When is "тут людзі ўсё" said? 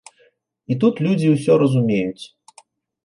0.83-1.59